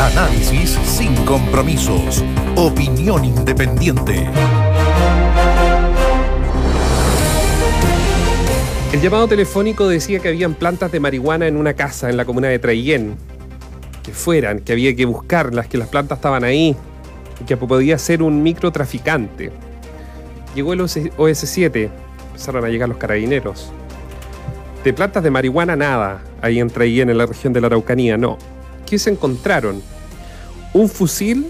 Análisis 0.00 0.78
sin 0.86 1.14
compromisos. 1.26 2.24
Opinión 2.56 3.22
independiente. 3.22 4.26
El 8.94 9.00
llamado 9.02 9.28
telefónico 9.28 9.86
decía 9.86 10.18
que 10.18 10.28
habían 10.28 10.54
plantas 10.54 10.90
de 10.90 11.00
marihuana 11.00 11.48
en 11.48 11.58
una 11.58 11.74
casa 11.74 12.08
en 12.08 12.16
la 12.16 12.24
comuna 12.24 12.48
de 12.48 12.58
Traillén. 12.58 13.14
Que 14.02 14.12
fueran, 14.12 14.60
que 14.60 14.72
había 14.72 14.96
que 14.96 15.04
buscarlas, 15.04 15.66
que 15.66 15.76
las 15.76 15.88
plantas 15.88 16.16
estaban 16.16 16.44
ahí, 16.44 16.74
y 17.38 17.44
que 17.44 17.58
podía 17.58 17.98
ser 17.98 18.22
un 18.22 18.42
microtraficante. 18.42 19.52
Llegó 20.54 20.72
el 20.72 20.80
OS7, 20.80 21.90
empezaron 22.28 22.64
a 22.64 22.68
llegar 22.70 22.88
los 22.88 22.96
carabineros. 22.96 23.70
De 24.82 24.94
plantas 24.94 25.22
de 25.22 25.30
marihuana 25.30 25.76
nada, 25.76 26.22
ahí 26.40 26.58
en 26.58 26.70
Traillén, 26.70 27.10
en 27.10 27.18
la 27.18 27.26
región 27.26 27.52
de 27.52 27.60
la 27.60 27.66
Araucanía, 27.66 28.16
no. 28.16 28.38
¿Qué 28.90 28.98
se 28.98 29.10
encontraron? 29.10 29.80
Un 30.74 30.88
fusil 30.88 31.46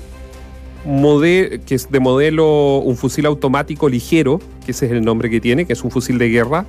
que 0.84 1.74
es 1.74 1.90
de 1.90 1.98
modelo, 1.98 2.80
un 2.80 2.98
fusil 2.98 3.24
automático 3.24 3.88
ligero, 3.88 4.40
que 4.64 4.72
ese 4.72 4.84
es 4.84 4.92
el 4.92 5.02
nombre 5.02 5.30
que 5.30 5.40
tiene, 5.40 5.64
que 5.64 5.72
es 5.72 5.82
un 5.82 5.90
fusil 5.90 6.18
de 6.18 6.28
guerra, 6.28 6.66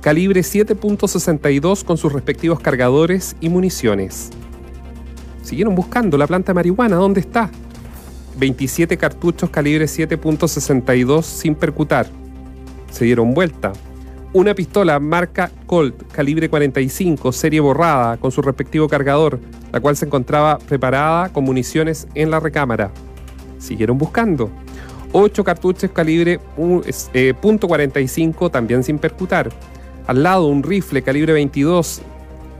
calibre 0.00 0.40
7.62 0.40 1.84
con 1.84 1.98
sus 1.98 2.10
respectivos 2.10 2.58
cargadores 2.60 3.36
y 3.42 3.50
municiones. 3.50 4.30
Siguieron 5.42 5.74
buscando 5.74 6.16
la 6.16 6.26
planta 6.26 6.52
de 6.52 6.54
marihuana, 6.54 6.96
¿dónde 6.96 7.20
está? 7.20 7.50
27 8.38 8.96
cartuchos 8.96 9.50
calibre 9.50 9.84
7.62 9.84 11.22
sin 11.22 11.54
percutar. 11.54 12.08
Se 12.90 13.04
dieron 13.04 13.34
vuelta. 13.34 13.74
Una 14.34 14.52
pistola 14.52 14.98
marca 14.98 15.48
Colt 15.64 16.10
calibre 16.10 16.48
45, 16.48 17.30
serie 17.30 17.60
borrada, 17.60 18.16
con 18.16 18.32
su 18.32 18.42
respectivo 18.42 18.88
cargador, 18.88 19.38
la 19.70 19.78
cual 19.78 19.96
se 19.96 20.06
encontraba 20.06 20.58
preparada 20.58 21.28
con 21.28 21.44
municiones 21.44 22.08
en 22.16 22.32
la 22.32 22.40
recámara. 22.40 22.90
Siguieron 23.58 23.96
buscando. 23.96 24.50
8 25.12 25.44
cartuchos 25.44 25.88
calibre 25.92 26.40
.45 26.56 28.50
también 28.50 28.82
sin 28.82 28.98
percutar 28.98 29.50
al 30.08 30.24
lado 30.24 30.48
un 30.48 30.64
rifle 30.64 31.02
calibre 31.02 31.32
22, 31.32 32.02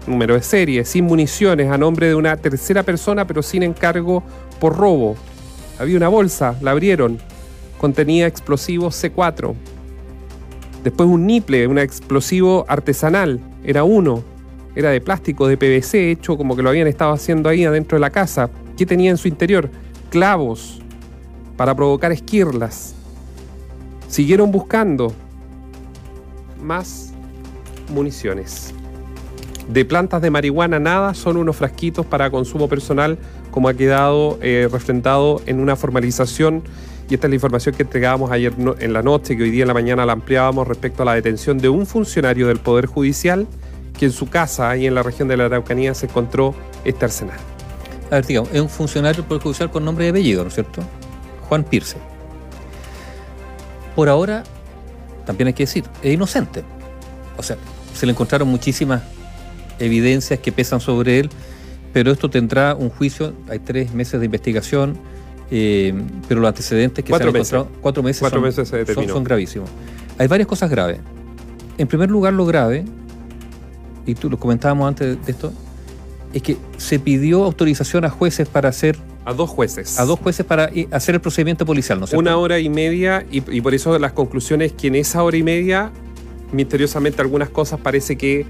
número 0.06 0.34
de 0.34 0.42
serie, 0.42 0.84
sin 0.84 1.06
municiones, 1.06 1.72
a 1.72 1.76
nombre 1.76 2.06
de 2.06 2.14
una 2.14 2.36
tercera 2.36 2.84
persona, 2.84 3.26
pero 3.26 3.42
sin 3.42 3.64
encargo 3.64 4.22
por 4.60 4.76
robo. 4.76 5.16
Había 5.80 5.96
una 5.96 6.06
bolsa, 6.06 6.54
la 6.60 6.70
abrieron, 6.70 7.18
contenía 7.78 8.28
explosivos 8.28 9.02
C4. 9.02 9.56
Después 10.84 11.08
un 11.08 11.26
niple, 11.26 11.66
un 11.66 11.78
explosivo 11.78 12.66
artesanal, 12.68 13.40
era 13.64 13.84
uno, 13.84 14.22
era 14.76 14.90
de 14.90 15.00
plástico, 15.00 15.48
de 15.48 15.56
PVC, 15.56 16.10
hecho 16.10 16.36
como 16.36 16.54
que 16.54 16.62
lo 16.62 16.68
habían 16.68 16.86
estado 16.86 17.12
haciendo 17.12 17.48
ahí 17.48 17.64
adentro 17.64 17.96
de 17.96 18.00
la 18.00 18.10
casa. 18.10 18.50
¿Qué 18.76 18.84
tenía 18.84 19.10
en 19.10 19.16
su 19.16 19.26
interior? 19.26 19.70
Clavos 20.10 20.82
para 21.56 21.74
provocar 21.74 22.12
esquirlas. 22.12 22.94
Siguieron 24.08 24.52
buscando 24.52 25.14
más 26.62 27.14
municiones. 27.88 28.74
De 29.68 29.86
plantas 29.86 30.20
de 30.20 30.30
marihuana 30.30 30.78
nada, 30.78 31.14
son 31.14 31.38
unos 31.38 31.56
frasquitos 31.56 32.04
para 32.04 32.30
consumo 32.30 32.68
personal, 32.68 33.16
como 33.50 33.68
ha 33.68 33.74
quedado 33.74 34.38
eh, 34.42 34.68
refrendado 34.70 35.40
en 35.46 35.60
una 35.60 35.76
formalización. 35.76 36.62
Y 37.08 37.14
esta 37.14 37.26
es 37.26 37.30
la 37.30 37.34
información 37.34 37.74
que 37.74 37.82
entregábamos 37.82 38.30
ayer 38.30 38.54
en 38.78 38.92
la 38.92 39.02
noche, 39.02 39.36
que 39.36 39.42
hoy 39.42 39.50
día 39.50 39.62
en 39.62 39.68
la 39.68 39.74
mañana 39.74 40.06
la 40.06 40.14
ampliábamos 40.14 40.66
respecto 40.66 41.02
a 41.02 41.06
la 41.06 41.14
detención 41.14 41.58
de 41.58 41.68
un 41.68 41.86
funcionario 41.86 42.48
del 42.48 42.58
Poder 42.58 42.86
Judicial 42.86 43.46
que 43.98 44.06
en 44.06 44.12
su 44.12 44.28
casa, 44.28 44.70
ahí 44.70 44.86
en 44.86 44.94
la 44.94 45.02
región 45.02 45.28
de 45.28 45.36
la 45.36 45.44
Araucanía, 45.44 45.94
se 45.94 46.06
encontró 46.06 46.54
este 46.84 47.04
arsenal. 47.04 47.38
A 48.10 48.16
ver, 48.16 48.26
digamos, 48.26 48.50
es 48.52 48.60
un 48.60 48.68
funcionario 48.68 49.18
del 49.22 49.28
Poder 49.28 49.42
Judicial 49.42 49.70
con 49.70 49.84
nombre 49.84 50.06
y 50.06 50.08
apellido, 50.08 50.42
¿no 50.42 50.48
es 50.48 50.54
cierto? 50.54 50.82
Juan 51.48 51.62
Pirce. 51.64 51.96
Por 53.94 54.08
ahora, 54.08 54.42
también 55.26 55.48
hay 55.48 55.54
que 55.54 55.64
decir, 55.64 55.84
es 56.02 56.14
inocente. 56.14 56.64
O 57.36 57.42
sea, 57.42 57.56
se 57.94 58.06
le 58.06 58.12
encontraron 58.12 58.48
muchísimas 58.48 59.02
evidencias 59.78 60.38
que 60.40 60.52
pesan 60.52 60.80
sobre 60.80 61.20
él, 61.20 61.30
pero 61.92 62.10
esto 62.10 62.28
tendrá 62.28 62.74
un 62.74 62.90
juicio, 62.90 63.34
hay 63.48 63.60
tres 63.60 63.92
meses 63.92 64.18
de 64.20 64.26
investigación, 64.26 64.98
eh, 65.56 65.94
pero 66.26 66.40
los 66.40 66.48
antecedentes 66.48 67.04
que 67.04 67.10
cuatro 67.10 67.30
se 67.30 67.36
han 67.36 67.36
encontrado, 67.36 67.68
cuatro 67.80 68.02
meses, 68.02 68.20
cuatro 68.20 68.38
son, 68.38 68.44
meses 68.48 68.68
se 68.68 68.92
son, 68.92 69.08
son, 69.08 69.22
gravísimos. 69.22 69.70
Hay 70.18 70.26
varias 70.26 70.48
cosas 70.48 70.68
graves. 70.68 70.98
En 71.78 71.86
primer 71.86 72.10
lugar, 72.10 72.32
lo 72.32 72.44
grave, 72.44 72.84
y 74.04 74.16
tú 74.16 74.28
lo 74.28 74.36
comentábamos 74.36 74.88
antes 74.88 75.24
de 75.24 75.30
esto, 75.30 75.52
es 76.32 76.42
que 76.42 76.56
se 76.76 76.98
pidió 76.98 77.44
autorización 77.44 78.04
a 78.04 78.10
jueces 78.10 78.48
para 78.48 78.68
hacer 78.68 78.98
a 79.24 79.32
dos 79.32 79.48
jueces. 79.48 80.00
A 80.00 80.04
dos 80.04 80.18
jueces 80.18 80.44
para 80.44 80.70
hacer 80.90 81.14
el 81.14 81.20
procedimiento 81.20 81.64
policial, 81.64 82.00
¿no 82.00 82.06
Una 82.18 82.36
hora 82.36 82.58
y 82.58 82.68
media, 82.68 83.24
y, 83.30 83.36
y, 83.56 83.60
por 83.60 83.74
eso 83.74 83.96
las 83.98 84.12
conclusiones 84.12 84.72
que 84.72 84.88
en 84.88 84.96
esa 84.96 85.22
hora 85.22 85.36
y 85.36 85.44
media 85.44 85.92
misteriosamente 86.50 87.22
algunas 87.22 87.48
cosas 87.48 87.78
parece 87.80 88.16
que 88.16 88.44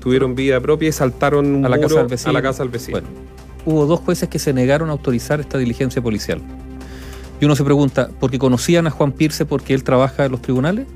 tuvieron 0.00 0.34
vida 0.34 0.60
propia 0.60 0.88
y 0.88 0.92
saltaron 0.92 1.64
a 1.64 1.68
la, 1.68 1.78
casa 1.78 1.98
del 1.98 2.08
vecino. 2.08 2.30
a 2.30 2.32
la 2.32 2.42
casa 2.42 2.62
del 2.62 2.70
vecino. 2.70 3.00
Bueno, 3.00 3.08
hubo 3.64 3.86
dos 3.86 4.00
jueces 4.00 4.28
que 4.28 4.38
se 4.38 4.52
negaron 4.52 4.88
a 4.88 4.92
autorizar 4.92 5.40
esta 5.40 5.58
diligencia 5.58 6.02
policial. 6.02 6.40
Y 7.40 7.44
uno 7.44 7.56
se 7.56 7.64
pregunta, 7.64 8.08
¿por 8.20 8.30
qué 8.30 8.38
conocían 8.38 8.86
a 8.86 8.90
Juan 8.90 9.12
Pirce 9.12 9.44
porque 9.44 9.74
él 9.74 9.82
trabaja 9.82 10.24
en 10.24 10.32
los 10.32 10.42
tribunales? 10.42 10.86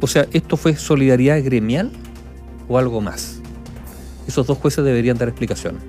O 0.00 0.06
sea, 0.06 0.26
¿esto 0.32 0.56
fue 0.56 0.76
solidaridad 0.76 1.42
gremial 1.42 1.90
o 2.68 2.78
algo 2.78 3.00
más? 3.00 3.40
Esos 4.26 4.46
dos 4.46 4.58
jueces 4.58 4.84
deberían 4.84 5.16
dar 5.16 5.28
explicaciones. 5.28 5.82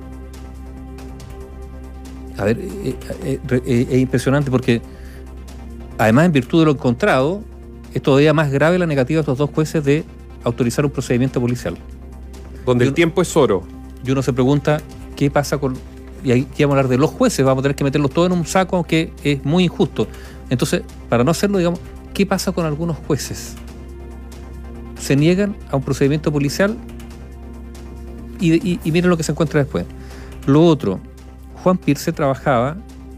A 2.38 2.46
ver, 2.46 2.58
es 2.58 2.96
eh, 3.26 3.40
eh, 3.52 3.88
eh, 3.92 4.00
impresionante 4.00 4.50
porque, 4.50 4.82
además, 5.98 6.26
en 6.26 6.32
virtud 6.32 6.60
de 6.60 6.66
lo 6.66 6.72
encontrado, 6.72 7.44
es 7.94 8.02
todavía 8.02 8.34
más 8.34 8.50
grave 8.50 8.80
la 8.80 8.86
negativa 8.86 9.18
de 9.18 9.22
estos 9.22 9.38
dos 9.38 9.50
jueces 9.50 9.84
de 9.84 10.06
autorizar 10.46 10.86
un 10.86 10.92
procedimiento 10.92 11.42
policial. 11.42 11.78
Donde 12.66 12.86
el 12.86 12.94
tiempo 12.94 13.22
es 13.22 13.36
oro. 13.36 13.64
Y 14.06 14.12
uno 14.12 14.22
se 14.22 14.32
pregunta, 14.32 14.80
¿qué 15.20 15.30
pasa 15.30 15.58
con...? 15.58 15.74
Y 16.24 16.32
aquí 16.32 16.64
vamos 16.64 16.76
a 16.76 16.80
hablar 16.80 16.88
de 16.88 16.98
los 16.98 17.10
jueces, 17.10 17.46
vamos 17.46 17.62
a 17.62 17.64
tener 17.64 17.76
que 17.76 17.84
meterlos 17.84 18.12
todos 18.12 18.32
en 18.32 18.38
un 18.38 18.46
saco 18.46 18.86
que 18.86 19.12
es 19.26 19.44
muy 19.44 19.66
injusto. 19.66 20.08
Entonces, 20.50 20.84
para 21.10 21.26
no 21.26 21.32
hacerlo, 21.32 21.58
digamos, 21.58 21.82
¿qué 22.14 22.26
pasa 22.26 22.54
con 22.54 22.66
algunos 22.66 22.96
jueces? 23.06 23.56
Se 24.98 25.18
niegan 25.18 25.58
a 25.72 25.76
un 25.76 25.84
procedimiento 25.84 26.32
policial 26.32 26.78
y, 28.40 28.80
miren 28.86 29.10
lo 29.10 29.18
que 29.18 29.24
se 29.24 29.34
encuentra 29.34 29.60
después. 29.60 29.86
Lo 30.48 30.66
otro, 30.66 31.02
Juan 31.64 31.78
Pirce 31.78 32.14
trabajaba 32.14 32.78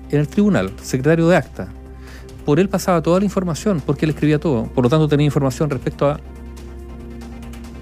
en 0.10 0.22
el 0.22 0.28
tribunal, 0.28 0.72
secretario 0.82 1.28
de 1.28 1.38
acta, 1.38 1.68
por 2.46 2.60
él 2.60 2.68
pasaba 2.68 3.04
toda 3.04 3.20
la 3.20 3.26
información, 3.26 3.80
porque 3.86 4.06
él 4.06 4.12
escribía 4.12 4.40
todo. 4.40 4.64
Por 4.66 4.84
lo 4.84 4.90
tanto, 4.90 5.08
tenía 5.08 5.28
información 5.28 5.70
respecto 5.70 6.10
a. 6.10 6.20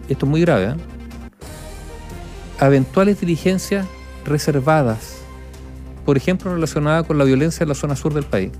Esto 0.09 0.25
es 0.25 0.29
muy 0.29 0.41
grave, 0.41 0.71
¿eh? 0.71 0.75
Eventuales 2.59 3.21
diligencias 3.21 3.87
reservadas, 4.25 5.17
por 6.05 6.17
ejemplo, 6.17 6.53
relacionadas 6.53 7.05
con 7.05 7.17
la 7.17 7.23
violencia 7.23 7.63
en 7.63 7.69
la 7.69 7.75
zona 7.75 7.95
sur 7.95 8.13
del 8.13 8.23
país. 8.23 8.51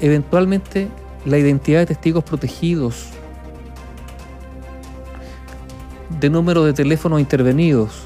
Eventualmente, 0.00 0.88
la 1.24 1.38
identidad 1.38 1.80
de 1.80 1.86
testigos 1.86 2.24
protegidos, 2.24 3.06
de 6.20 6.30
número 6.30 6.64
de 6.64 6.72
teléfonos 6.72 7.20
intervenidos, 7.20 8.02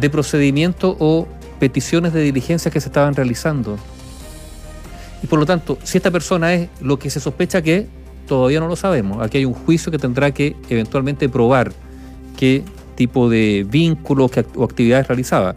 de 0.00 0.10
procedimiento 0.10 0.96
o 0.98 1.28
peticiones 1.58 2.12
de 2.12 2.22
diligencias 2.22 2.72
que 2.72 2.80
se 2.80 2.88
estaban 2.88 3.14
realizando 3.14 3.78
y 5.24 5.26
por 5.26 5.38
lo 5.38 5.46
tanto, 5.46 5.78
si 5.84 5.96
esta 5.96 6.10
persona 6.10 6.52
es 6.52 6.68
lo 6.82 6.98
que 6.98 7.08
se 7.08 7.18
sospecha 7.18 7.62
que 7.62 7.86
todavía 8.28 8.60
no 8.60 8.68
lo 8.68 8.76
sabemos. 8.76 9.22
Aquí 9.22 9.38
hay 9.38 9.46
un 9.46 9.54
juicio 9.54 9.90
que 9.90 9.96
tendrá 9.96 10.32
que 10.32 10.54
eventualmente 10.68 11.30
probar 11.30 11.72
qué 12.36 12.62
tipo 12.94 13.28
de 13.28 13.66
vínculos 13.68 14.30
o 14.56 14.64
actividades 14.64 15.08
realizaba. 15.08 15.54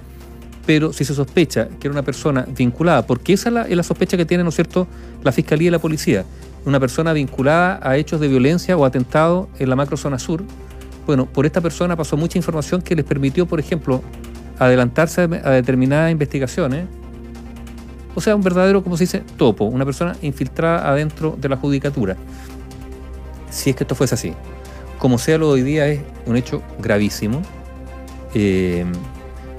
Pero 0.65 0.91
si 0.91 1.05
se 1.05 1.13
sospecha 1.13 1.69
que 1.79 1.87
era 1.87 1.93
una 1.93 2.03
persona 2.03 2.45
vinculada, 2.55 3.05
porque 3.05 3.33
esa 3.33 3.49
es 3.67 3.75
la, 3.75 3.83
sospecha 3.83 4.17
que 4.17 4.25
tiene, 4.25 4.43
¿no 4.43 4.49
es 4.49 4.55
cierto?, 4.55 4.87
la 5.23 5.31
Fiscalía 5.31 5.69
y 5.69 5.71
la 5.71 5.79
Policía, 5.79 6.25
una 6.65 6.79
persona 6.79 7.13
vinculada 7.13 7.79
a 7.81 7.97
hechos 7.97 8.19
de 8.19 8.27
violencia 8.27 8.75
o 8.75 8.83
atentado 8.83 9.49
en 9.59 9.69
la 9.69 9.75
macrozona 9.75 10.19
sur, 10.19 10.43
bueno, 11.05 11.25
por 11.25 11.45
esta 11.45 11.61
persona 11.61 11.95
pasó 11.95 12.17
mucha 12.17 12.37
información 12.37 12.81
que 12.81 12.95
les 12.95 13.05
permitió, 13.05 13.45
por 13.45 13.61
ejemplo, 13.61 14.01
adelantarse 14.59 15.21
a 15.21 15.51
determinadas 15.51 16.11
investigaciones 16.11 16.85
o 18.17 18.19
sea, 18.19 18.35
un 18.35 18.41
verdadero, 18.41 18.83
como 18.83 18.97
se 18.97 19.03
dice, 19.03 19.23
topo, 19.37 19.65
una 19.65 19.85
persona 19.85 20.15
infiltrada 20.23 20.89
adentro 20.89 21.37
de 21.39 21.49
la 21.49 21.55
judicatura. 21.55 22.17
Si 23.51 23.69
es 23.69 23.75
que 23.75 23.83
esto 23.83 23.93
fuese 23.93 24.15
así. 24.15 24.33
Como 24.97 25.17
sea 25.19 25.37
lo 25.37 25.47
de 25.47 25.53
hoy 25.53 25.61
día 25.61 25.87
es 25.87 26.01
un 26.25 26.35
hecho 26.37 26.61
gravísimo. 26.79 27.41
Eh, 28.33 28.85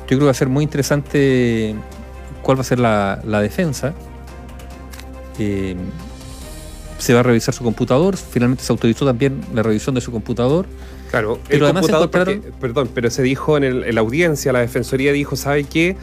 yo 0.00 0.06
creo 0.06 0.18
que 0.20 0.24
va 0.24 0.30
a 0.30 0.34
ser 0.34 0.48
muy 0.48 0.64
interesante 0.64 1.74
cuál 2.42 2.58
va 2.58 2.62
a 2.62 2.64
ser 2.64 2.78
la, 2.78 3.40
defensa. 3.40 3.94
Eh, 5.38 5.76
se 6.98 7.14
va 7.14 7.20
a 7.20 7.22
revisar 7.22 7.54
su 7.54 7.62
computador, 7.62 8.16
finalmente 8.16 8.64
se 8.64 8.72
autorizó 8.72 9.06
también 9.06 9.40
la 9.54 9.62
revisión 9.62 9.94
de 9.94 10.00
su 10.00 10.10
computador. 10.10 10.66
Claro, 11.10 11.38
Pero 11.46 11.58
el 11.58 11.64
además 11.64 11.82
computador, 11.88 12.10
porque- 12.10 12.52
perdón, 12.60 12.90
pero 12.92 13.08
se 13.10 13.22
dijo 13.22 13.56
en, 13.56 13.64
el- 13.64 13.84
en 13.84 13.94
la 13.94 14.00
audiencia, 14.00 14.52
la 14.52 14.58
defensoría 14.60 15.12
dijo, 15.12 15.36
¿sabe 15.36 15.64
qué? 15.64 15.96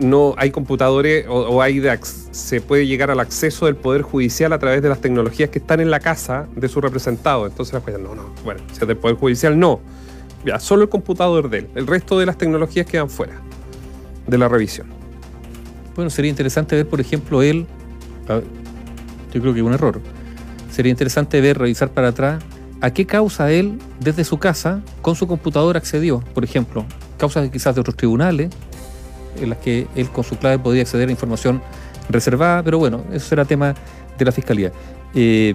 No 0.00 0.34
hay 0.36 0.50
computadores 0.50 1.26
o, 1.28 1.60
hay 1.62 1.78
de 1.78 1.96
se 2.02 2.60
puede 2.60 2.86
llegar 2.86 3.10
al 3.10 3.20
acceso 3.20 3.66
del 3.66 3.76
Poder 3.76 4.02
Judicial 4.02 4.52
a 4.52 4.58
través 4.58 4.82
de 4.82 4.88
las 4.88 5.00
tecnologías 5.00 5.50
que 5.50 5.58
están 5.58 5.80
en 5.80 5.90
la 5.90 6.00
casa 6.00 6.48
de 6.56 6.68
su 6.68 6.80
representado. 6.80 7.46
Entonces 7.46 7.74
la 7.74 7.80
jueza, 7.80 7.98
no, 7.98 8.14
no, 8.14 8.34
bueno, 8.44 8.60
si 8.72 8.80
es 8.80 8.88
del 8.88 8.96
Poder 8.96 9.16
Judicial, 9.16 9.58
no. 9.58 9.80
Ya, 10.44 10.58
solo 10.58 10.84
el 10.84 10.88
computador 10.88 11.50
de 11.50 11.58
él. 11.58 11.68
El 11.74 11.86
resto 11.86 12.18
de 12.18 12.26
las 12.26 12.38
tecnologías 12.38 12.86
quedan 12.86 13.10
fuera 13.10 13.34
de 14.26 14.38
la 14.38 14.48
revisión. 14.48 14.86
Bueno, 15.94 16.10
sería 16.10 16.30
interesante 16.30 16.76
ver, 16.76 16.88
por 16.88 17.00
ejemplo, 17.00 17.42
él. 17.42 17.66
yo 19.32 19.40
creo 19.40 19.52
que 19.52 19.62
un 19.62 19.74
error. 19.74 20.00
Sería 20.70 20.90
interesante 20.90 21.40
ver, 21.40 21.58
revisar 21.58 21.90
para 21.90 22.08
atrás, 22.08 22.42
a 22.80 22.90
qué 22.92 23.04
causa 23.04 23.52
él, 23.52 23.78
desde 23.98 24.24
su 24.24 24.38
casa, 24.38 24.80
con 25.02 25.14
su 25.14 25.26
computador 25.26 25.76
accedió. 25.76 26.20
Por 26.32 26.44
ejemplo, 26.44 26.86
causas 27.18 27.50
quizás 27.50 27.74
de 27.74 27.82
otros 27.82 27.96
tribunales, 27.96 28.50
en 29.36 29.50
las 29.50 29.58
que 29.58 29.86
él 29.94 30.10
con 30.10 30.24
su 30.24 30.36
clave 30.36 30.58
podía 30.58 30.82
acceder 30.82 31.08
a 31.08 31.12
información 31.12 31.62
reservada, 32.08 32.62
pero 32.62 32.78
bueno, 32.78 33.02
eso 33.12 33.28
será 33.28 33.44
tema 33.44 33.74
de 34.18 34.24
la 34.24 34.32
fiscalía. 34.32 34.72
Eh, 35.14 35.54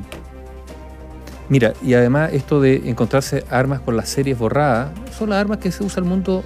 mira, 1.50 1.74
y 1.84 1.94
además 1.94 2.32
esto 2.34 2.62
de 2.62 2.90
encontrarse 2.90 3.44
armas 3.50 3.82
con 3.82 3.98
las 3.98 4.10
series 4.10 4.38
borradas, 4.38 4.90
son 5.18 5.30
las 5.30 5.40
armas 5.40 5.60
que 5.60 5.72
se 5.72 5.84
usa 5.84 6.02
el 6.02 6.08
mundo 6.08 6.44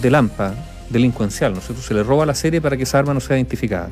del 0.00 0.14
AMPA, 0.14 0.54
delincuencial, 0.88 1.52
¿no 1.52 1.58
es 1.58 1.66
cierto? 1.66 1.82
Se 1.82 1.94
le 1.94 2.02
roba 2.02 2.26
la 2.26 2.34
serie 2.34 2.60
para 2.60 2.76
que 2.76 2.82
esa 2.82 2.98
arma 2.98 3.14
no 3.14 3.20
sea 3.20 3.36
identificada, 3.36 3.88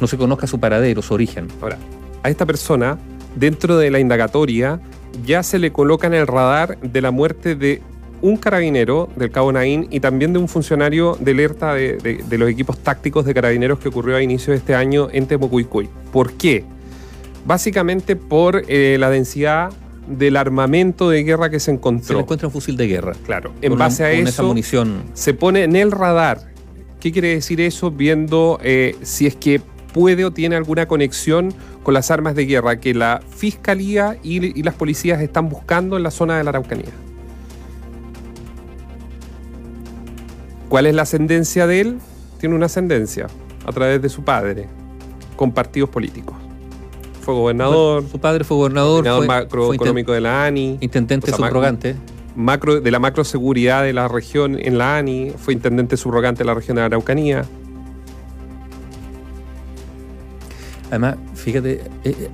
no 0.00 0.06
se 0.06 0.16
conozca 0.16 0.46
su 0.46 0.60
paradero, 0.60 1.02
su 1.02 1.14
origen. 1.14 1.48
Ahora, 1.60 1.78
a 2.22 2.30
esta 2.30 2.46
persona, 2.46 2.98
dentro 3.36 3.76
de 3.78 3.90
la 3.90 3.98
indagatoria, 3.98 4.80
ya 5.24 5.42
se 5.42 5.58
le 5.58 5.72
coloca 5.72 6.06
en 6.06 6.14
el 6.14 6.26
radar 6.26 6.78
de 6.80 7.00
la 7.00 7.10
muerte 7.10 7.54
de 7.54 7.82
un 8.22 8.36
carabinero 8.36 9.08
del 9.16 9.30
Cabo 9.30 9.52
Naín 9.52 9.88
y 9.90 10.00
también 10.00 10.32
de 10.32 10.38
un 10.38 10.48
funcionario 10.48 11.16
de 11.20 11.32
alerta 11.32 11.74
de, 11.74 11.96
de- 11.98 12.22
de 12.26 12.38
los 12.38 12.48
equipos 12.48 12.78
tácticos 12.78 13.24
de 13.26 13.34
carabineros 13.34 13.78
que 13.80 13.88
ocurrió 13.88 14.16
a 14.16 14.22
inicios 14.22 14.48
de 14.54 14.56
este 14.56 14.74
año 14.74 15.08
en 15.12 15.26
Temucuicuy. 15.26 15.88
¿Por 16.12 16.32
qué? 16.34 16.64
Básicamente 17.44 18.14
por 18.16 18.62
eh, 18.68 18.96
la 18.98 19.10
densidad 19.10 19.70
del 20.06 20.36
armamento 20.36 21.10
de 21.10 21.22
guerra 21.24 21.50
que 21.50 21.58
se 21.58 21.66
Se 21.66 21.70
encontró. 21.72 22.14
le 22.16 22.22
encuentra 22.22 22.48
un 22.48 22.52
fusil 22.52 22.76
de 22.76 22.86
guerra. 22.86 23.12
Claro, 23.24 23.52
en 23.62 23.76
base 23.76 24.02
un- 24.02 24.08
a 24.08 24.12
con 24.12 24.20
esa 24.20 24.28
eso 24.30 24.44
munición. 24.44 25.02
se 25.14 25.34
pone 25.34 25.64
en 25.64 25.74
el 25.76 25.90
radar. 25.90 26.40
¿Qué 27.00 27.10
quiere 27.10 27.28
decir 27.34 27.60
eso? 27.60 27.90
Viendo 27.90 28.58
eh, 28.62 28.94
si 29.02 29.26
es 29.26 29.34
que 29.34 29.60
puede 29.92 30.24
o 30.24 30.30
tiene 30.32 30.54
alguna 30.56 30.86
conexión 30.86 31.52
con 31.82 31.94
las 31.94 32.10
armas 32.12 32.34
de 32.36 32.46
guerra 32.46 32.78
que 32.78 32.94
la 32.94 33.20
fiscalía 33.36 34.16
y, 34.22 34.58
y 34.58 34.62
las 34.62 34.74
policías 34.74 35.20
están 35.20 35.48
buscando 35.48 35.96
en 35.96 36.04
la 36.04 36.10
zona 36.12 36.38
de 36.38 36.44
la 36.44 36.50
Araucanía. 36.50 36.86
¿Cuál 40.72 40.86
es 40.86 40.94
la 40.94 41.02
ascendencia 41.02 41.66
de 41.66 41.80
él? 41.82 41.98
Tiene 42.40 42.54
una 42.54 42.64
ascendencia 42.64 43.26
a 43.66 43.72
través 43.72 44.00
de 44.00 44.08
su 44.08 44.24
padre, 44.24 44.68
con 45.36 45.52
partidos 45.52 45.90
políticos. 45.90 46.34
Fue 47.20 47.34
gobernador, 47.34 47.96
Bueno, 48.00 48.08
su 48.08 48.18
padre 48.18 48.42
fue 48.42 48.56
gobernador, 48.56 49.04
inten- 49.04 49.26
macroeconómico 49.26 50.12
de 50.12 50.22
la 50.22 50.46
ANI, 50.46 50.78
intendente 50.80 51.30
O 51.30 51.36
sea, 51.36 51.46
subrogante. 51.46 51.94
macro, 52.34 52.80
de 52.80 52.90
la 52.90 52.98
macroseguridad 52.98 53.82
de 53.82 53.92
la 53.92 54.08
región 54.08 54.58
en 54.58 54.78
la 54.78 54.96
ANI, 54.96 55.32
fue 55.36 55.52
intendente 55.52 55.98
subrogante 55.98 56.38
de 56.38 56.46
la 56.46 56.54
región 56.54 56.76
de 56.76 56.80
la 56.80 56.86
Araucanía. 56.86 57.44
Además, 60.88 61.16
fíjate, 61.34 61.72
eh, 61.72 61.80
eh, 62.04 62.28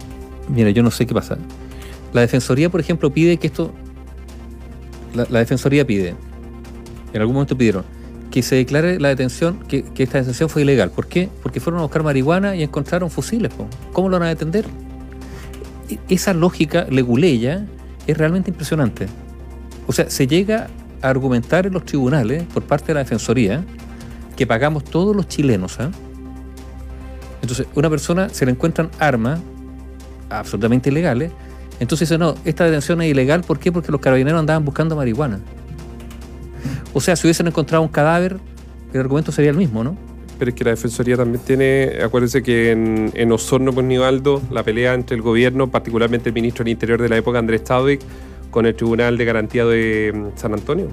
mira, 0.49 0.70
yo 0.70 0.85
no 0.85 0.93
sé 0.93 1.06
qué 1.08 1.12
pasa. 1.14 1.37
La 2.12 2.20
Defensoría, 2.20 2.70
por 2.70 2.79
ejemplo, 2.79 3.11
pide 3.11 3.37
que 3.37 3.49
esto. 3.49 3.73
La, 5.12 5.26
la 5.29 5.40
Defensoría 5.40 5.85
pide, 5.85 6.14
en 7.12 7.20
algún 7.20 7.35
momento 7.35 7.58
pidieron, 7.58 7.85
que 8.30 8.42
se 8.42 8.56
declare 8.56 9.00
la 9.00 9.08
detención, 9.08 9.60
que, 9.66 9.84
esta 9.96 10.19
detención 10.19 10.48
fue 10.48 10.62
ilegal. 10.62 10.90
¿Por 10.90 11.06
qué? 11.06 11.28
Porque 11.42 11.60
fueron 11.60 11.80
a 11.80 11.82
buscar 11.82 12.02
marihuana 12.02 12.54
y 12.56 12.62
encontraron 12.62 13.10
fusiles. 13.10 13.52
¿Cómo 13.92 14.08
lo 14.08 14.19
van 14.19 14.26
a 14.26 14.30
detener? 14.30 14.66
E- 15.88 15.98
Esa 16.08 16.34
lógica 16.34 16.86
leguleya 16.90 17.66
es 18.06 18.16
realmente 18.16 18.50
impresionante. 18.50 19.06
O 19.86 19.92
sea, 19.92 20.10
se 20.10 20.26
llega 20.26 20.69
a 21.00 21.08
argumentar 21.08 21.66
en 21.66 21.72
los 21.72 21.84
tribunales 21.84 22.42
por 22.52 22.62
parte 22.64 22.88
de 22.88 22.94
la 22.94 23.00
Defensoría 23.00 23.64
que 24.36 24.46
pagamos 24.46 24.84
todos 24.84 25.16
los 25.16 25.26
chilenos, 25.28 25.80
¿ah? 25.80 25.90
Entonces, 27.40 27.66
una 27.75 27.88
persona 27.88 28.28
se 28.28 28.44
le 28.44 28.50
encuentran 28.52 28.90
armas 28.98 29.40
absolutamente 30.28 30.90
ilegales. 30.90 31.32
Entonces 31.80 32.08
dice, 32.08 32.19
no, 32.19 32.34
esta 32.44 32.64
detención 32.64 33.00
es 33.02 33.10
ilegal. 33.10 33.42
¿Por 33.42 33.58
qué? 33.58 33.70
Porque 33.72 33.92
los 33.92 34.00
carabineros 34.00 34.38
andaban 34.40 34.64
buscando 34.64 34.96
marihuana. 34.96 35.40
O 36.99 37.00
sea, 37.00 37.15
si 37.15 37.29
hubiesen 37.29 37.47
encontrado 37.47 37.81
un 37.81 37.89
cadáver, 37.89 38.39
el 38.93 38.99
argumento 39.00 39.31
sería 39.31 39.53
el 39.53 39.56
mismo, 39.56 39.85
¿no? 39.85 39.97
Pero 40.37 40.49
es 40.49 40.55
que 40.56 40.65
la 40.65 40.71
Defensoría 40.71 41.17
también 41.17 41.41
tiene, 41.45 41.93
acuérdense 42.03 42.43
que 42.43 42.73
en, 42.73 43.12
en 43.15 43.31
Osorno 43.31 43.73
con 43.73 43.87
Nivaldo, 43.87 44.43
la 44.50 44.65
pelea 44.65 44.95
entre 44.95 45.15
el 45.15 45.23
gobierno, 45.23 45.71
particularmente 45.71 46.31
el 46.31 46.35
ministro 46.35 46.65
del 46.65 46.73
Interior 46.73 47.00
de 47.00 47.09
la 47.09 47.17
época, 47.17 47.39
Andrés 47.39 47.62
Chadwick, 47.62 48.00
con 48.50 48.67
el 48.67 48.75
Tribunal 48.75 49.17
de 49.17 49.25
Garantía 49.25 49.65
de 49.65 50.12
mm, 50.12 50.37
San 50.37 50.55
Antonio. 50.55 50.89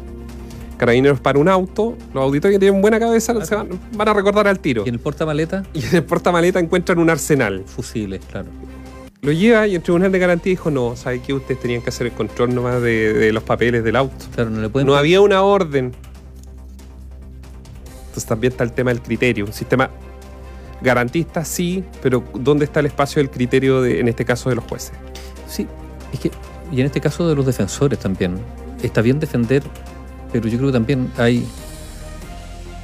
Carabineros 0.78 1.20
para 1.22 1.40
un 1.40 1.50
auto, 1.50 1.98
los 2.14 2.24
auditores 2.24 2.54
que 2.54 2.60
tienen 2.60 2.84
buena 2.84 3.00
cabeza 3.00 3.44
se 3.44 3.56
van, 3.56 3.70
van 3.98 4.08
a 4.08 4.14
recordar 4.14 4.48
al 4.48 4.60
tiro. 4.60 4.84
Y 4.86 4.90
en 4.90 4.96
el 4.96 5.02
portamaleta, 5.02 5.64
Y 5.74 5.86
en 5.86 5.96
el 5.96 6.04
portamaleta 6.04 6.60
encuentran 6.60 7.00
un 7.00 7.10
arsenal. 7.10 7.64
fusiles, 7.66 8.22
claro. 8.30 8.50
Lo 9.26 9.32
lleva 9.32 9.66
y 9.66 9.74
el 9.74 9.82
Tribunal 9.82 10.12
de 10.12 10.20
Garantía 10.20 10.52
dijo, 10.52 10.70
no, 10.70 10.96
¿sabe 10.96 11.20
qué? 11.20 11.34
Ustedes 11.34 11.60
tenían 11.60 11.82
que 11.82 11.90
hacer 11.90 12.06
el 12.06 12.14
control 12.14 12.54
nomás 12.54 12.80
de, 12.80 13.12
de 13.12 13.34
los 13.34 13.42
papeles 13.42 13.84
del 13.84 13.96
auto. 13.96 14.24
Claro, 14.36 14.52
no 14.52 14.62
le 14.62 14.70
pueden... 14.70 14.86
No 14.86 14.96
había 14.96 15.20
una 15.20 15.42
orden. 15.42 15.94
Entonces 18.02 18.26
también 18.26 18.54
está 18.54 18.64
el 18.64 18.72
tema 18.72 18.92
del 18.92 19.02
criterio. 19.02 19.46
Un 19.46 19.54
sistema 19.54 19.90
garantista 20.82 21.44
sí, 21.44 21.84
pero 22.04 22.24
¿dónde 22.36 22.66
está 22.66 22.82
el 22.82 22.86
espacio 22.86 23.20
del 23.20 23.32
criterio, 23.32 23.82
de, 23.82 24.00
en 24.00 24.08
este 24.08 24.26
caso, 24.26 24.50
de 24.50 24.56
los 24.56 24.66
jueces? 24.66 24.92
Sí, 25.48 25.66
es 26.14 26.20
que, 26.20 26.30
y 26.72 26.80
en 26.80 26.86
este 26.86 27.02
caso 27.02 27.28
de 27.28 27.36
los 27.36 27.48
defensores 27.48 27.98
también, 27.98 28.38
está 28.84 29.02
bien 29.02 29.20
defender, 29.20 29.64
pero 30.32 30.48
yo 30.48 30.58
creo 30.58 30.70
que 30.70 30.74
también 30.74 31.12
hay, 31.18 31.44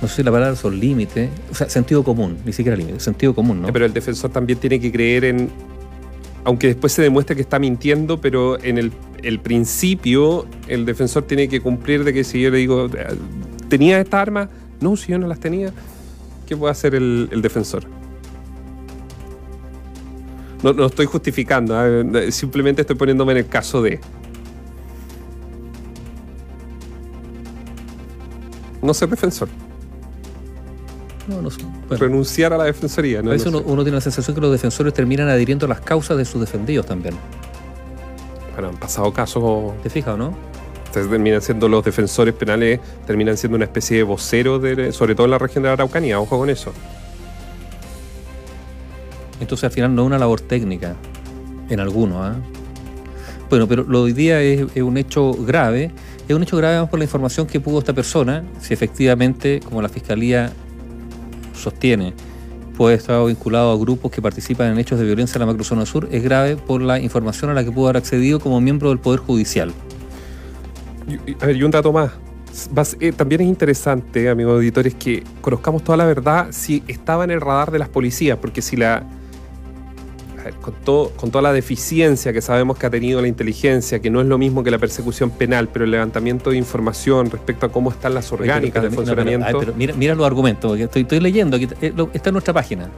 no 0.02 0.08
sé 0.08 0.16
si 0.16 0.24
la 0.24 0.32
palabra 0.32 0.56
son 0.56 0.80
límites, 0.80 1.30
o 1.52 1.56
sea, 1.56 1.70
sentido 1.70 2.04
común, 2.04 2.40
ni 2.44 2.54
siquiera 2.54 2.76
límite, 2.76 3.00
sentido 3.00 3.36
común, 3.36 3.62
¿no? 3.62 3.72
Pero 3.72 3.86
el 3.86 3.94
defensor 3.94 4.32
también 4.32 4.58
tiene 4.58 4.80
que 4.80 4.92
creer 4.92 5.26
en, 5.26 5.52
aunque 6.44 6.68
después 6.68 6.94
se 6.94 7.02
demuestre 7.02 7.36
que 7.36 7.42
está 7.42 7.60
mintiendo, 7.60 8.20
pero 8.20 8.62
en 8.64 8.78
el, 8.78 9.40
principio 9.40 10.46
el 10.68 10.86
defensor 10.86 11.24
tiene 11.24 11.48
que 11.48 11.62
cumplir 11.62 12.04
de 12.04 12.14
que 12.14 12.24
si 12.24 12.42
yo 12.42 12.50
le 12.50 12.58
digo, 12.58 12.90
¿tenía 13.70 14.00
esta 14.00 14.22
arma? 14.22 14.50
No, 14.80 14.96
si 14.96 15.12
yo 15.12 15.20
no 15.20 15.28
las 15.28 15.40
tenía, 15.40 15.72
¿qué 16.48 16.58
puede 16.58 16.72
hacer 16.72 16.96
el, 16.96 17.30
el 17.32 17.42
defensor? 17.42 17.86
No, 20.63 20.74
no 20.74 20.86
estoy 20.88 21.06
justificando, 21.06 21.75
¿eh? 21.86 22.32
simplemente 22.32 22.82
estoy 22.82 22.96
poniéndome 22.96 23.34
en 23.34 23.39
el 23.39 23.48
caso 23.48 23.82
de... 23.82 24.00
No 28.82 28.96
ser 28.96 29.10
defensor, 29.10 29.48
No, 31.32 31.42
no 31.42 31.50
sé. 31.50 31.62
Bueno, 31.88 32.04
renunciar 32.04 32.52
a 32.52 32.58
la 32.58 32.66
defensoría. 32.66 33.20
a 33.20 33.22
No, 33.22 33.30
veces 33.32 33.50
no 33.52 33.60
uno, 33.60 33.84
tiene 33.84 33.96
la 33.96 34.02
sensación 34.02 34.36
que 34.36 34.42
los 34.42 34.52
defensores 34.52 34.94
terminan 34.94 35.30
adhiriendo 35.30 35.66
a 35.66 35.70
las 35.70 35.80
causas 35.80 36.18
de 36.18 36.26
sus 36.26 36.42
defendidos 36.42 36.86
también. 36.86 37.16
Bueno, 38.54 38.68
han 38.70 38.78
pasado 38.78 39.14
casos 39.14 39.74
¿Te 39.82 39.90
fijas 39.90 40.16
o 40.16 40.18
no? 40.18 40.34
Terminan 40.92 41.42
siendo 41.42 41.70
los 41.70 41.86
defensores 41.86 42.34
penales, 42.34 42.82
terminan 43.08 43.38
siendo 43.38 43.56
una 43.56 43.64
especie 43.64 43.96
de 43.96 44.04
vocero, 44.04 44.60
de, 44.60 44.92
sobre 44.92 45.16
todo 45.16 45.24
en 45.26 45.32
la 45.32 45.38
región 45.38 45.64
de 45.64 45.70
la 45.70 45.74
Araucanía, 45.74 46.20
ojo 46.20 46.38
con 46.38 46.50
eso. 46.50 46.74
Entonces 49.40 49.64
al 49.64 49.72
final 49.72 49.96
no 49.96 50.02
es 50.02 50.08
una 50.08 50.20
labor 50.20 50.42
técnica, 50.42 50.96
en 51.70 51.80
algunos. 51.80 52.18
¿ah? 52.18 52.36
Bueno, 53.50 53.70
pero 53.70 53.84
lo 53.84 54.00
de 54.00 54.04
hoy 54.04 54.14
día 54.14 54.42
es, 54.42 54.66
es 54.76 54.84
un 54.84 54.98
hecho 54.98 55.32
grave. 55.34 55.92
Es 56.28 56.36
un 56.36 56.44
hecho 56.44 56.58
grave 56.58 56.86
por 56.88 57.00
la 57.00 57.06
información 57.06 57.48
que 57.48 57.60
pudo 57.62 57.80
esta 57.80 57.94
persona, 57.94 58.44
si 58.60 58.74
efectivamente, 58.74 59.62
como 59.64 59.82
la 59.82 59.90
Fiscalía 59.90 60.52
sostiene, 61.53 62.13
puede 62.77 62.96
estar 62.96 63.24
vinculado 63.25 63.72
a 63.72 63.77
grupos 63.77 64.12
que 64.12 64.22
participan 64.22 64.72
en 64.72 64.79
hechos 64.79 65.00
de 65.00 65.05
violencia 65.05 65.38
en 65.38 65.41
la 65.41 65.46
macrozona 65.46 65.86
sur, 65.86 66.08
es 66.12 66.24
grave 66.24 66.58
por 66.58 66.81
la 66.81 67.00
información 67.00 67.51
a 67.51 67.53
la 67.53 67.63
que 67.63 67.72
pudo 67.72 67.86
haber 67.86 67.98
accedido 67.98 68.39
como 68.39 68.60
miembro 68.62 68.89
del 68.89 69.00
Poder 69.00 69.20
Judicial. 69.20 69.72
A 71.39 71.46
ver, 71.46 71.55
y 71.55 71.63
un 71.63 71.72
dato 71.72 71.91
más. 71.91 72.12
Eh, 73.00 73.12
también 73.13 73.41
es 73.41 73.48
interesante, 73.48 74.29
amigos 74.29 74.55
auditores, 74.55 74.96
que 74.96 75.24
conozcamos 75.41 75.84
toda 75.84 75.98
la 75.98 76.05
verdad 76.05 76.48
si 76.51 76.84
estaba 76.88 77.24
en 77.24 77.31
el 77.31 77.41
radar 77.41 77.72
de 77.72 77.79
las 77.79 77.89
policías, 77.89 78.38
porque 78.38 78.62
si 78.62 78.75
la... 78.75 79.05
ver, 80.43 80.53
con, 80.55 80.74
todo, 80.74 81.10
con 81.12 81.31
toda 81.31 81.41
la 81.41 81.53
deficiencia 81.53 82.33
que 82.33 82.41
sabemos 82.41 82.77
que 82.77 82.86
ha 82.86 82.89
tenido 82.89 83.21
la 83.21 83.27
inteligencia, 83.27 84.00
que 84.00 84.10
no 84.10 84.21
es 84.21 84.27
lo 84.27 84.38
mismo 84.38 84.63
que 84.63 84.71
la 84.71 84.77
persecución 84.79 85.29
penal, 85.31 85.67
pero 85.71 85.86
el 85.86 85.91
levantamiento 85.91 86.50
de 86.51 86.57
información 86.57 87.29
respecto 87.29 87.65
a 87.65 87.69
cómo 87.71 87.91
están 87.91 88.13
las 88.13 88.31
orgánicas 88.31 88.83
Oye, 88.83 88.89
de 88.89 88.95
pero- 88.95 89.05
pero- 89.05 89.15
no, 89.15 89.15
pero- 89.15 89.25
funcionamiento... 89.25 89.45
ay, 89.48 89.53
pero 89.65 89.74
mira, 89.77 89.93
mira 89.95 90.15
los 90.15 90.25
argumentos, 90.25 90.69
porque 90.71 90.83
estoy, 90.83 91.01
estoy 91.03 91.19
leyendo, 91.19 91.57
aquí, 91.57 91.67
eh, 91.81 91.93
está 92.13 92.29
en 92.29 92.33
nuestra 92.33 92.53
página. 92.53 92.89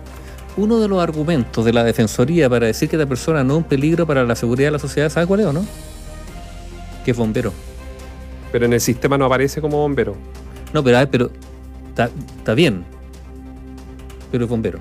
uno 0.56 0.80
de 0.80 0.88
los 0.88 1.02
argumentos 1.02 1.66
de 1.66 1.74
la 1.74 1.84
Defensoría 1.84 2.48
para 2.50 2.68
decir 2.68 2.88
que 2.88 2.96
esta 2.96 3.08
persona 3.08 3.44
no 3.44 3.54
es 3.54 3.58
un 3.58 3.64
peligro 3.64 4.06
para 4.06 4.24
la 4.24 4.36
seguridad 4.36 4.68
de 4.68 4.72
la 4.74 4.80
sociedad, 4.80 5.10
¿sabe 5.10 5.26
cuál 5.26 5.40
es 5.40 5.46
o 5.48 5.54
no? 5.54 5.66
Que 7.04 7.12
es 7.12 7.18
bombero. 7.18 7.52
Pero 8.52 8.66
en 8.66 8.74
el 8.74 8.80
sistema 8.80 9.18
no 9.18 9.26
aparece 9.26 9.62
como 9.62 9.78
bombero. 9.78 10.16
No, 10.72 10.84
pero, 10.84 11.00
pero 11.10 11.32
está, 11.90 12.10
está 12.38 12.54
bien. 12.54 12.84
Pero 14.32 14.44
es 14.46 14.50
bombero. 14.50 14.80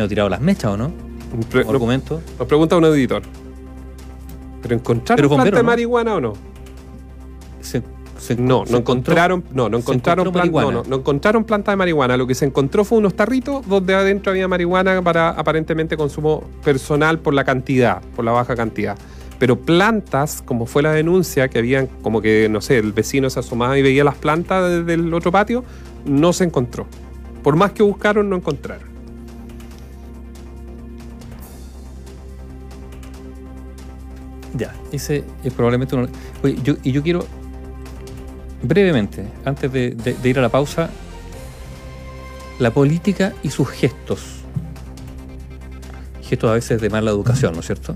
Me 0.00 0.04
he 0.06 0.08
tirado 0.08 0.28
las 0.28 0.40
mechas, 0.40 0.72
¿o 0.72 0.76
no? 0.76 0.90
Pre- 1.50 1.62
Como 1.62 1.72
argumento. 1.74 2.20
Nos 2.38 2.48
pregunta 2.48 2.76
un 2.76 2.84
auditor. 2.84 3.22
¿Pero 4.62 4.74
encontraron 4.74 5.16
Pero 5.16 5.28
planta 5.34 5.56
de 5.56 5.62
¿no? 5.62 5.66
marihuana 5.66 6.14
o 6.16 6.20
no? 6.20 6.32
Se- 7.60 7.82
se- 8.18 8.36
No, 8.36 8.66
se 8.66 8.72
no 8.72 8.78
encontraron, 8.78 9.44
no, 9.52 9.68
no 9.68 9.78
encontraron 9.78 10.32
planta, 10.32 10.50
no, 10.60 10.70
no, 10.72 10.82
no 10.88 10.96
encontraron 10.96 11.44
planta 11.44 11.70
de 11.72 11.76
marihuana. 11.76 12.16
Lo 12.16 12.26
que 12.26 12.34
se 12.34 12.44
encontró 12.44 12.84
fue 12.84 12.98
unos 12.98 13.14
tarritos 13.14 13.66
donde 13.66 13.94
adentro 13.94 14.32
había 14.32 14.48
marihuana 14.48 15.00
para 15.02 15.30
aparentemente 15.30 15.96
consumo 15.96 16.42
personal 16.64 17.18
por 17.20 17.34
la 17.34 17.44
cantidad, 17.44 18.00
por 18.16 18.24
la 18.24 18.32
baja 18.32 18.56
cantidad. 18.56 18.96
Pero 19.38 19.56
plantas, 19.60 20.42
como 20.44 20.66
fue 20.66 20.82
la 20.82 20.90
denuncia, 20.92 21.46
que 21.48 21.58
habían 21.60 21.86
como 22.02 22.20
que, 22.20 22.48
no 22.50 22.60
sé, 22.60 22.78
el 22.78 22.92
vecino 22.92 23.30
se 23.30 23.38
asomaba 23.38 23.78
y 23.78 23.82
veía 23.82 24.02
las 24.02 24.16
plantas 24.16 24.68
desde 24.68 24.94
el 24.94 25.14
otro 25.14 25.30
patio, 25.30 25.62
no 26.04 26.32
se 26.32 26.42
encontró. 26.42 26.86
Por 27.44 27.54
más 27.54 27.70
que 27.70 27.84
buscaron, 27.84 28.28
no 28.28 28.34
encontraron. 28.36 28.88
Ya, 34.54 34.74
ese 34.92 35.24
es 35.44 35.52
probablemente 35.52 35.94
uno. 35.94 36.08
Oye, 36.42 36.56
yo, 36.62 36.74
y 36.82 36.92
yo 36.92 37.02
quiero 37.02 37.26
brevemente, 38.62 39.24
antes 39.44 39.72
de, 39.72 40.16
ir 40.24 40.38
a 40.38 40.42
la 40.42 40.48
pausa, 40.48 40.90
la 42.58 42.72
política 42.72 43.32
y 43.42 43.50
sus 43.50 43.68
gestos. 43.68 44.20
Gestos 46.22 46.50
a 46.50 46.54
veces 46.54 46.80
de 46.80 46.90
mala 46.90 47.10
educación, 47.10 47.54
¿no 47.54 47.60
es 47.60 47.66
cierto? 47.66 47.94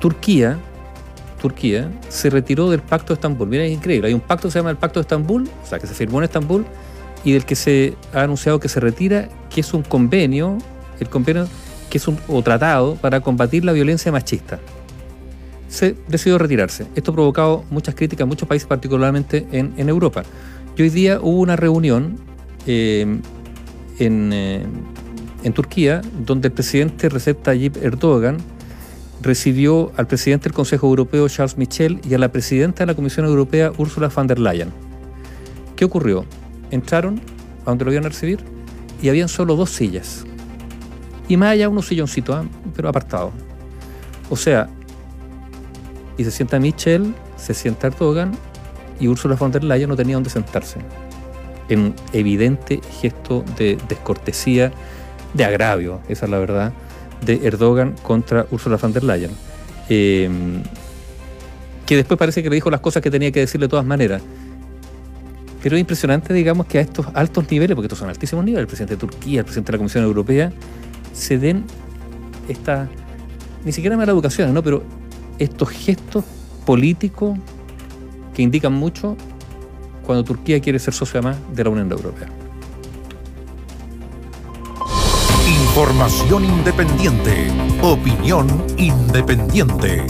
Turquía, 0.00 0.58
Turquía 1.40 1.90
se 2.08 2.30
retiró 2.30 2.70
del 2.70 2.80
Pacto 2.80 3.12
de 3.12 3.14
Estambul. 3.14 3.48
Mira, 3.48 3.64
es 3.64 3.72
increíble. 3.72 4.08
Hay 4.08 4.14
un 4.14 4.20
pacto 4.20 4.48
que 4.48 4.52
se 4.52 4.58
llama 4.58 4.70
el 4.70 4.76
Pacto 4.76 4.98
de 4.98 5.02
Estambul, 5.02 5.48
o 5.62 5.66
sea, 5.66 5.78
que 5.78 5.86
se 5.86 5.94
firmó 5.94 6.18
en 6.18 6.24
Estambul, 6.24 6.64
y 7.24 7.32
del 7.32 7.44
que 7.44 7.54
se 7.54 7.94
ha 8.12 8.22
anunciado 8.22 8.58
que 8.58 8.68
se 8.68 8.80
retira, 8.80 9.28
que 9.50 9.60
es 9.60 9.74
un 9.74 9.82
convenio, 9.82 10.58
el 10.98 11.08
convenio 11.08 11.46
que 11.92 11.98
es 11.98 12.08
un 12.08 12.16
o 12.26 12.40
tratado 12.40 12.94
para 12.94 13.20
combatir 13.20 13.66
la 13.66 13.72
violencia 13.72 14.10
machista. 14.10 14.58
Se 15.68 15.94
decidió 16.08 16.38
retirarse. 16.38 16.86
Esto 16.94 17.10
ha 17.10 17.14
provocado 17.14 17.66
muchas 17.68 17.94
críticas 17.94 18.22
en 18.22 18.28
muchos 18.28 18.48
países, 18.48 18.66
particularmente 18.66 19.46
en, 19.52 19.74
en 19.76 19.90
Europa. 19.90 20.22
Y 20.74 20.80
hoy 20.80 20.88
día 20.88 21.20
hubo 21.20 21.40
una 21.40 21.54
reunión 21.54 22.16
eh, 22.66 23.20
en, 23.98 24.30
eh, 24.32 24.62
en 25.42 25.52
Turquía 25.52 26.00
donde 26.24 26.48
el 26.48 26.54
presidente 26.54 27.10
Recep 27.10 27.42
Tayyip 27.42 27.76
Erdogan 27.76 28.38
recibió 29.20 29.92
al 29.98 30.06
presidente 30.06 30.44
del 30.44 30.54
Consejo 30.54 30.86
Europeo 30.86 31.28
Charles 31.28 31.58
Michel 31.58 32.00
y 32.08 32.14
a 32.14 32.18
la 32.18 32.32
presidenta 32.32 32.84
de 32.84 32.86
la 32.86 32.94
Comisión 32.94 33.26
Europea 33.26 33.70
Ursula 33.76 34.08
von 34.08 34.26
der 34.26 34.38
Leyen. 34.38 34.70
¿Qué 35.76 35.84
ocurrió? 35.84 36.24
Entraron 36.70 37.20
a 37.66 37.68
donde 37.68 37.84
lo 37.84 37.92
iban 37.92 38.06
a 38.06 38.08
recibir 38.08 38.38
y 39.02 39.10
habían 39.10 39.28
solo 39.28 39.56
dos 39.56 39.68
sillas. 39.68 40.24
Y 41.32 41.36
más 41.38 41.52
allá 41.52 41.70
unos 41.70 41.86
silloncitos, 41.86 42.36
¿ah? 42.36 42.44
pero 42.76 42.90
apartados. 42.90 43.32
O 44.28 44.36
sea, 44.36 44.68
y 46.18 46.24
se 46.24 46.30
sienta 46.30 46.58
Michel, 46.58 47.14
se 47.38 47.54
sienta 47.54 47.86
Erdogan 47.86 48.32
y 49.00 49.08
Ursula 49.08 49.34
von 49.34 49.50
der 49.50 49.64
Leyen 49.64 49.88
no 49.88 49.96
tenía 49.96 50.16
dónde 50.16 50.28
sentarse. 50.28 50.80
En 51.70 51.80
un 51.80 51.94
evidente 52.12 52.82
gesto 53.00 53.46
de 53.56 53.78
descortesía, 53.88 54.72
de 55.32 55.44
agravio, 55.46 56.00
esa 56.06 56.26
es 56.26 56.30
la 56.30 56.38
verdad, 56.38 56.74
de 57.24 57.40
Erdogan 57.46 57.94
contra 58.02 58.44
Ursula 58.50 58.76
von 58.76 58.92
der 58.92 59.04
Leyen. 59.04 59.30
Eh, 59.88 60.28
que 61.86 61.96
después 61.96 62.18
parece 62.18 62.42
que 62.42 62.50
le 62.50 62.56
dijo 62.56 62.68
las 62.68 62.80
cosas 62.80 63.02
que 63.02 63.10
tenía 63.10 63.32
que 63.32 63.40
decir 63.40 63.58
de 63.58 63.68
todas 63.68 63.86
maneras. 63.86 64.20
Pero 65.62 65.76
es 65.76 65.80
impresionante, 65.80 66.34
digamos, 66.34 66.66
que 66.66 66.76
a 66.76 66.82
estos 66.82 67.06
altos 67.14 67.50
niveles, 67.50 67.74
porque 67.74 67.86
estos 67.86 68.00
son 68.00 68.10
altísimos 68.10 68.44
niveles, 68.44 68.64
el 68.64 68.66
presidente 68.66 68.96
de 68.96 69.00
Turquía, 69.00 69.38
el 69.38 69.44
presidente 69.46 69.72
de 69.72 69.76
la 69.76 69.78
Comisión 69.78 70.04
Europea, 70.04 70.52
se 71.12 71.38
den 71.38 71.64
esta, 72.48 72.88
ni 73.64 73.72
siquiera 73.72 73.96
mala 73.96 74.12
educación, 74.12 74.52
¿no? 74.52 74.62
Pero 74.62 74.82
estos 75.38 75.70
gestos 75.70 76.24
políticos 76.64 77.38
que 78.34 78.42
indican 78.42 78.72
mucho 78.72 79.16
cuando 80.04 80.24
Turquía 80.24 80.60
quiere 80.60 80.78
ser 80.78 80.94
socio 80.94 81.20
además 81.20 81.36
de 81.54 81.64
la 81.64 81.70
Unión 81.70 81.90
Europea. 81.90 82.28
Información 85.74 86.44
independiente. 86.44 87.48
Opinión 87.80 88.46
independiente. 88.76 90.06